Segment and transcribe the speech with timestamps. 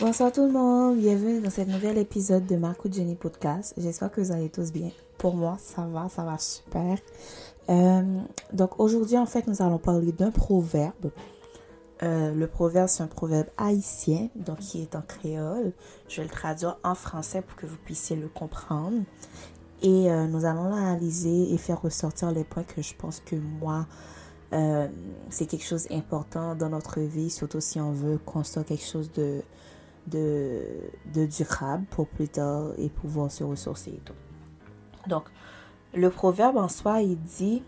[0.00, 3.74] Bonsoir tout le monde, bienvenue dans ce nouvel épisode de Marco Jenny Podcast.
[3.76, 4.90] J'espère que vous allez tous bien.
[5.18, 6.98] Pour moi, ça va, ça va super.
[7.68, 8.20] Euh,
[8.52, 11.10] donc aujourd'hui, en fait, nous allons parler d'un proverbe.
[12.04, 15.72] Euh, le proverbe, c'est un proverbe haïtien, donc qui est en créole.
[16.08, 19.02] Je vais le traduire en français pour que vous puissiez le comprendre.
[19.82, 23.84] Et euh, nous allons l'analyser et faire ressortir les points que je pense que moi,
[25.28, 29.42] c'est quelque chose d'important dans notre vie, surtout si on veut construire quelque chose de,
[30.08, 34.14] de, durable pour plus tard et pouvoir se ressourcer et tout.
[35.06, 35.24] Donc,
[35.94, 37.62] le proverbe en soi, il dit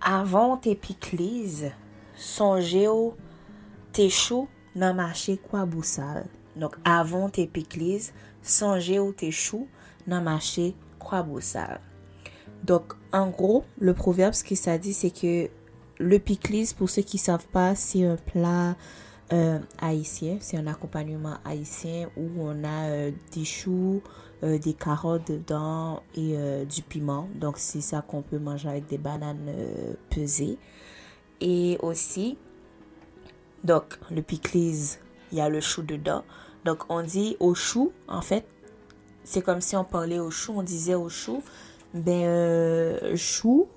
[0.00, 1.70] Avant tes piclises,
[2.14, 3.14] songez au
[3.92, 6.26] tes choux dans marché quoi boussal.
[6.56, 9.68] Donc, avant tes piclises, songez au tes choux
[10.06, 11.80] dans marché quoi boussal.
[12.64, 15.48] Donc, en gros, le proverbe, ce que ça dit, c'est que
[15.98, 18.76] le piclis, pour ceux qui ne savent pas, c'est un plat
[19.32, 20.38] euh, haïtien.
[20.40, 24.02] C'est un accompagnement haïtien où on a euh, des choux,
[24.42, 27.28] euh, des carottes dedans et du piment.
[27.34, 29.52] Donc, c'est ça qu'on peut manger avec des bananes
[30.10, 30.58] pesées.
[31.40, 32.38] Et aussi,
[33.64, 34.98] donc, le piclis,
[35.30, 36.24] il y a le chou dedans.
[36.64, 38.46] Donc, on dit au chou, en fait,
[39.24, 41.42] c'est comme si on parlait au chou, on disait au chou,
[41.92, 43.68] ben, chou,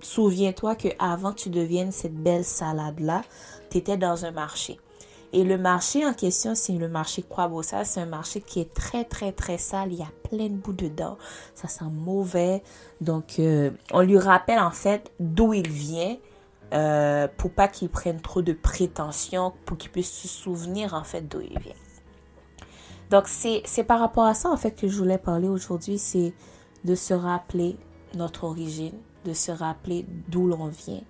[0.00, 3.22] souviens-toi que avant que tu deviennes cette belle salade-là,
[3.70, 4.78] tu étais dans un marché.
[5.32, 7.84] Et le marché en question, c'est le marché Croix-Bossa.
[7.84, 9.92] C'est un marché qui est très, très, très sale.
[9.92, 11.18] Il y a plein de bouts dedans.
[11.54, 12.62] Ça sent mauvais.
[13.00, 16.16] Donc, euh, on lui rappelle en fait d'où il vient
[16.72, 21.28] euh, pour pas qu'il prenne trop de prétention, pour qu'il puisse se souvenir en fait
[21.28, 21.74] d'où il vient.
[23.10, 25.98] Donc, c'est par rapport à ça en fait que je voulais parler aujourd'hui.
[25.98, 26.32] C'est
[26.84, 27.76] de se rappeler
[28.14, 31.02] notre origine, de se rappeler d'où l'on vient.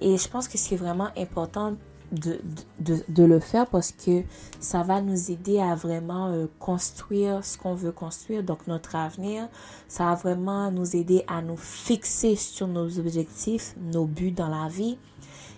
[0.00, 1.74] Et je pense que c'est vraiment important
[2.12, 2.40] de,
[2.78, 4.22] de, de, le faire parce que
[4.60, 9.48] ça va nous aider à vraiment euh, construire ce qu'on veut construire, donc notre avenir.
[9.88, 14.68] Ça va vraiment nous aider à nous fixer sur nos objectifs, nos buts dans la
[14.68, 14.98] vie.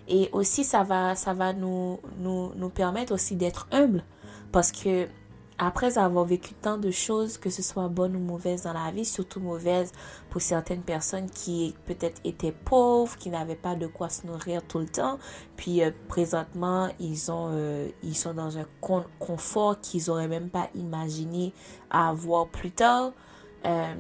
[0.09, 4.03] Et aussi, ça va, ça va nous, nous, nous permettre aussi d'être humble
[4.51, 5.07] parce que
[5.59, 9.05] après avoir vécu tant de choses, que ce soit bonnes ou mauvaises dans la vie,
[9.05, 9.93] surtout mauvaises
[10.31, 14.79] pour certaines personnes qui peut-être étaient pauvres, qui n'avaient pas de quoi se nourrir tout
[14.79, 15.19] le temps,
[15.57, 18.67] puis euh, présentement ils ont, euh, ils sont dans un
[19.19, 21.53] confort qu'ils n'auraient même pas imaginé
[21.91, 23.13] avoir plus tard.
[23.65, 23.95] Euh,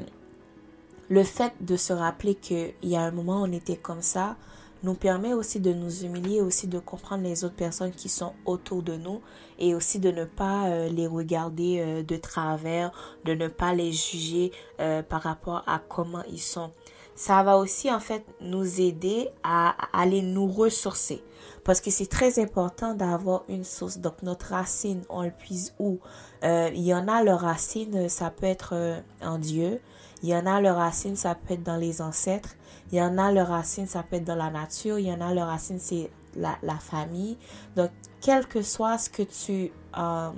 [1.11, 4.37] le fait de se rappeler qu'il y a un moment on était comme ça,
[4.83, 8.83] nous permet aussi de nous humilier, aussi de comprendre les autres personnes qui sont autour
[8.83, 9.21] de nous
[9.59, 12.93] et aussi de ne pas euh, les regarder euh, de travers,
[13.25, 16.71] de ne pas les juger euh, par rapport à comment ils sont.
[17.17, 21.21] Ça va aussi en fait nous aider à, aller nous ressourcer
[21.65, 23.99] parce que c'est très important d'avoir une source.
[23.99, 25.99] Donc notre racine, on le puise où?
[26.44, 29.81] Il y en a leur racine, ça peut être en Dieu.
[30.22, 32.55] Il y en a leur racine, ça peut être dans les ancêtres.
[32.91, 34.99] Il y en a leur racine, ça peut être dans la nature.
[34.99, 37.37] Il y en a leur racine, c'est la, la, famille.
[37.76, 37.91] Donc,
[38.21, 40.31] quel que soit ce que tu euh,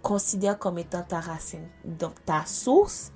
[0.00, 3.12] considères comme étant ta racine, donc ta source,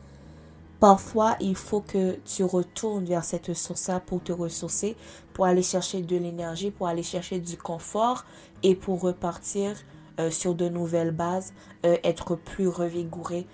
[0.81, 4.97] parfois il faut que tu retournes vers cette source-là pour te ressourcer,
[5.33, 8.25] pour aller chercher de l'énergie, pour aller chercher du confort
[8.63, 9.77] et pour repartir
[10.19, 11.53] euh, sur de nouvelles bases,
[11.85, 13.47] euh, être plus revigoré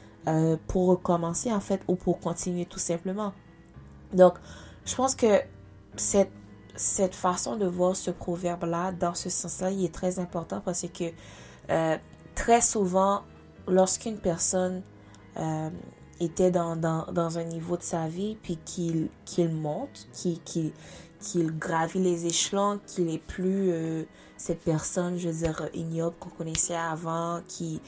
[0.68, 3.32] pour recommencer en fait ou pour continuer tout simplement.
[4.12, 4.34] Donc,
[4.84, 5.40] je pense que
[5.96, 6.32] cette,
[6.74, 11.04] cette façon de voir ce proverbe-là, dans ce sens-là, il est très important parce que
[11.70, 11.96] euh,
[12.34, 13.22] très souvent,
[13.68, 14.82] lorsqu'une personne
[15.36, 15.70] euh,
[16.20, 21.56] était dans, dans, dans, un niveau de sa vie, puis qu'il qu'il monte, qu'il qu'il
[21.56, 23.72] gravit les échelons, qu'il est plus
[24.42, 27.80] cette personne, je veux dire, ignoble qu'on connaissait avant, qui,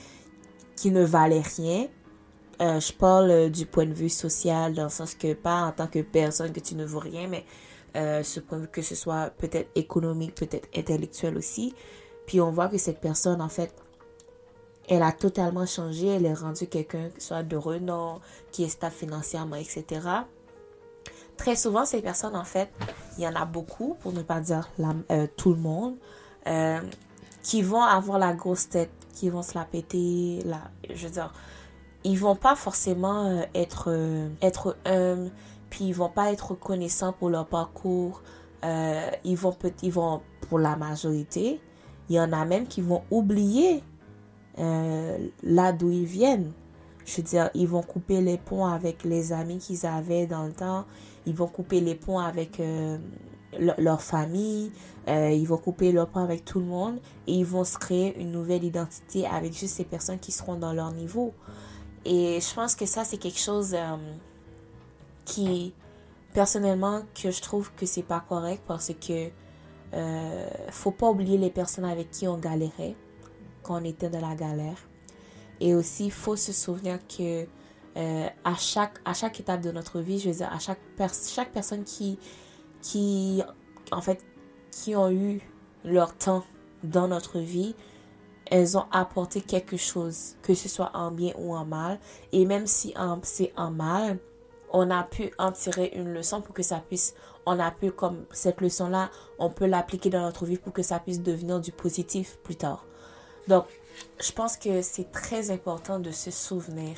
[0.77, 1.89] qui ne valait rien,
[2.61, 5.73] euh, je parle euh, du point de vue social, dans le sens que pas en
[5.73, 7.45] tant que personne que tu ne vaux rien, mais
[7.97, 11.75] euh, ce que ce soit peut-être économique, peut-être intellectuel aussi.
[12.27, 13.75] Puis on voit que cette personne, en fait,
[14.89, 18.21] elle a totalement changé, elle est rendue quelqu'un qui soit de renom,
[18.53, 19.85] qui est stable financièrement, etc.
[21.37, 22.71] Très souvent, ces personnes, en fait,
[23.19, 24.71] il y en a beaucoup, pour ne pas dire
[25.37, 25.97] tout le monde,
[27.43, 30.61] qui vont avoir la grosse tête, qui vont se la péter, la,
[30.93, 31.33] je veux dire,
[32.05, 35.31] ils vont pas forcément euh, être euh, être humbles,
[35.71, 38.23] puis ils vont pas être reconnaissants pour leur parcours.
[38.65, 41.61] Euh, ils vont ils vont pour la majorité,
[42.09, 43.83] il y en a même qui vont oublier
[44.57, 46.53] là d'où ils viennent.
[47.05, 50.53] Je veux dire, ils vont couper les ponts avec les amis qu'ils avaient dans le
[50.53, 50.85] temps.
[51.27, 52.63] Ils vont couper les ponts avec
[53.59, 54.71] leur famille,
[55.09, 58.31] ils vont couper leur point avec tout le monde et ils vont se créer une
[58.31, 61.35] nouvelle identité avec juste ces personnes qui seront dans leur niveau.
[62.05, 63.97] Et je pense que ça, c'est quelque chose euh,
[65.25, 65.73] qui,
[66.33, 69.31] personnellement, que je trouve que c'est pas correct parce que
[69.95, 72.97] euh, faut pas oublier les personnes avec qui on galérait
[73.63, 74.79] quand on était dans la galère.
[75.61, 77.47] Et aussi, faut se souvenir que
[77.97, 80.81] euh, à, chaque, à chaque étape de notre vie, je veux dire, à chaque,
[81.33, 82.19] chaque personne qui,
[82.83, 83.43] qui,
[83.93, 84.25] en fait,
[84.73, 85.41] qui ont eu
[85.85, 86.45] leur temps
[86.83, 87.75] dans notre vie,
[88.51, 91.99] elles ont apporté quelque chose, que ce soit en bien ou en mal.
[92.33, 94.19] Et même si c'est en mal,
[94.73, 97.15] on a pu en tirer une leçon pour que ça puisse,
[97.47, 100.99] on a pu, comme cette leçon-là, on peut l'appliquer dans notre vie pour que ça
[100.99, 102.85] puisse devenir du positif plus tard.
[103.49, 103.67] Donc,
[104.21, 106.97] je pense que c'est très important de se souvenir.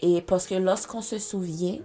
[0.00, 1.78] Et parce que lorsqu'on se souvient,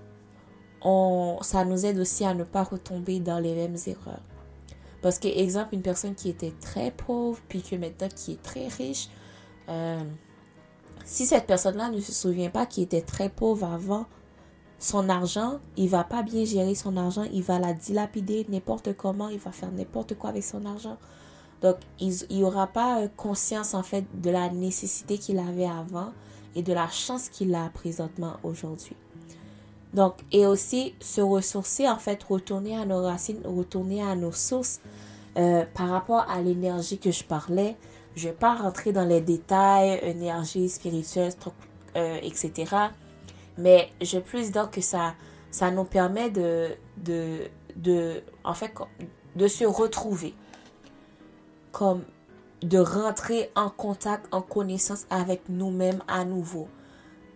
[1.42, 4.20] ça nous aide aussi à ne pas retomber dans les mêmes erreurs.
[5.02, 8.68] Parce que, exemple, une personne qui était très pauvre, puis que maintenant qui est très
[8.68, 9.10] riche,
[9.70, 10.04] euh,
[11.06, 14.06] si cette personne-là ne se souvient pas qu'il était très pauvre avant,
[14.78, 19.30] son argent, il va pas bien gérer son argent, il va la dilapider n'importe comment,
[19.30, 20.98] il va faire n'importe quoi avec son argent.
[21.62, 26.12] Donc, il n'y aura pas euh, conscience en fait de la nécessité qu'il avait avant
[26.56, 28.96] et de la chance qu'il a présentement aujourd'hui.
[29.94, 34.80] Donc, et aussi se ressourcer, en fait, retourner à nos racines, retourner à nos sources
[35.38, 37.76] euh, par rapport à l'énergie que je parlais.
[38.16, 41.34] Je ne vais pas rentrer dans les détails, énergie spirituelle,
[41.96, 42.76] euh, etc.
[43.58, 45.14] Mais je veux plus dire que ça,
[45.50, 48.74] ça nous permet de, de, de, en fait,
[49.36, 50.34] de se retrouver.
[51.72, 52.04] Comme
[52.62, 56.68] de rentrer en contact, en connaissance avec nous-mêmes à nouveau.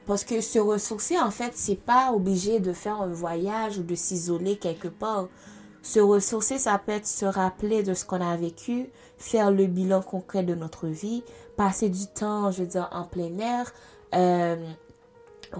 [0.06, 3.96] Parce que se ressourcer, en fait, c'est pas obligé de faire un voyage ou de
[3.96, 5.28] s'isoler quelque part.
[5.82, 10.02] Se ressourcer, ça peut être se rappeler de ce qu'on a vécu, faire le bilan
[10.02, 11.24] concret de notre vie,
[11.58, 13.72] passer du temps, je veux dire, en plein air,
[14.14, 14.56] euh,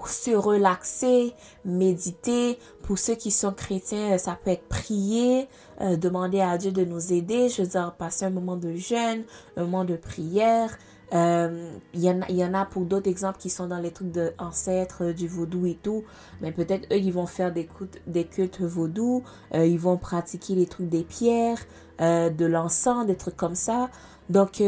[0.08, 1.34] se relaxer,
[1.64, 2.60] méditer.
[2.84, 5.48] Pour ceux qui sont chrétiens, ça peut être prier,
[5.82, 7.50] euh, demander à Dieu de nous aider.
[7.50, 9.24] Je veux dire, passer un moment de jeûne,
[9.58, 10.78] un moment de prière.
[11.14, 13.92] Euh, il y, en a, y en a pour d'autres exemples qui sont dans les
[13.92, 16.04] trucs d'ancêtres, euh, du vaudou et tout.
[16.42, 19.24] Mais peut-être eux, ils vont faire des, cultes, des cultes vaudou.
[19.54, 21.60] ils vont pratiquer les trucs des pierres,
[22.00, 23.90] de l'encens, des trucs comme ça.
[24.30, 24.62] Donc,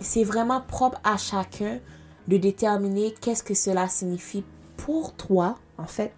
[0.00, 1.80] c'est vraiment propre à chacun
[2.28, 4.44] de déterminer qu'est-ce que cela signifie
[4.76, 6.12] pour toi, en fait,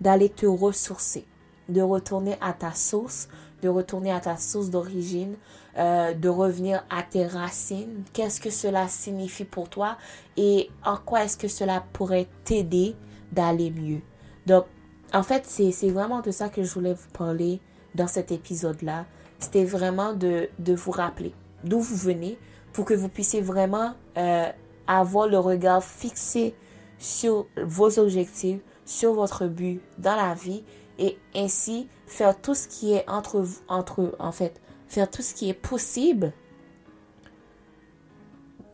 [0.00, 1.26] d'aller te ressourcer,
[1.68, 3.28] de retourner à ta source,
[3.62, 5.36] de retourner à ta source d'origine,
[5.78, 8.04] euh, de revenir à tes racines.
[8.12, 9.96] Qu'est-ce que cela signifie pour toi
[10.36, 12.94] et en quoi est-ce que cela pourrait t'aider
[13.32, 14.00] d'aller mieux?
[14.46, 14.64] Donc,
[15.12, 17.60] en fait, c'est vraiment de ça que je voulais vous parler
[17.94, 19.06] dans cet épisode-là.
[19.38, 21.32] C'était vraiment de, vous rappeler
[21.64, 22.38] d'où vous venez
[22.72, 24.50] pour que vous puissiez vraiment euh,
[24.86, 26.54] avoir le regard fixé
[26.98, 30.64] sur vos objectifs, sur votre but dans la vie
[30.98, 35.34] et ainsi faire tout ce qui est entre vous, entre en fait, faire tout ce
[35.34, 36.32] qui est possible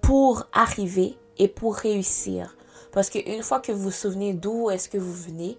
[0.01, 2.57] pour arriver et pour réussir.
[2.93, 5.57] Parce qu'une fois que vous vous souvenez d'où est-ce que vous venez,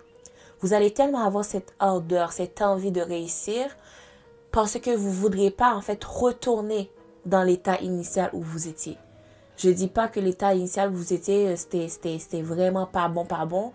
[0.61, 3.75] vous allez tellement avoir cette ardeur, cette envie de réussir,
[4.51, 6.91] parce que vous ne voudrez pas en fait retourner
[7.25, 8.97] dans l'état initial où vous étiez.
[9.57, 13.45] Je dis pas que l'état initial où vous étiez, euh, c'était vraiment pas bon, pas
[13.45, 13.71] bon.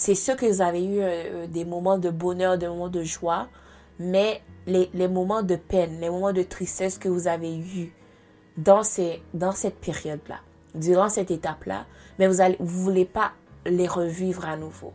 [0.00, 3.02] C'est sûr que vous avez eu euh, euh, des moments de bonheur, des moments de
[3.02, 3.48] joie,
[3.98, 7.92] mais les, les, moments de peine, les moments de tristesse que vous avez eu
[8.56, 10.36] dans, ces, dans cette période-là,
[10.74, 11.84] durant cette étape-là,
[12.18, 13.32] mais vous ne vous voulez pas
[13.66, 14.94] les revivre à nouveau.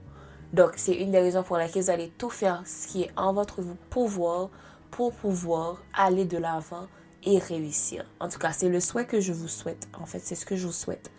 [0.54, 3.32] Donc, c'est une des raisons pour laquelle vous allez tout faire ce qui est en
[3.32, 4.50] votre pouvoir
[4.90, 6.88] pour pouvoir aller de l'avant
[7.24, 8.06] et réussir.
[8.20, 9.88] En tout cas, c'est le souhait que je vous souhaite.
[10.02, 11.12] En fait, c'est ce que je vous souhaite.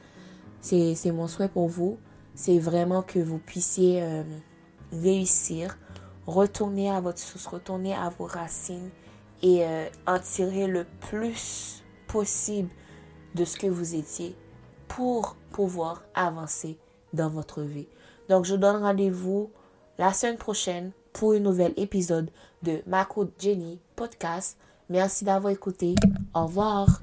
[0.60, 2.00] C'est mon souhait pour vous.
[2.36, 4.22] C'est vraiment que vous puissiez euh,
[4.92, 5.76] réussir,
[6.26, 8.90] retourner à votre source, retourner à vos racines
[9.42, 12.68] et euh, en tirer le plus possible
[13.34, 14.36] de ce que vous étiez
[14.86, 16.78] pour pouvoir avancer
[17.14, 17.88] dans votre vie.
[18.28, 19.50] Donc, je donne rendez-vous
[19.98, 22.30] la semaine prochaine pour un nouvel épisode
[22.62, 24.58] de Mako Jenny Podcast.
[24.90, 25.94] Merci d'avoir écouté.
[26.34, 27.00] Au revoir.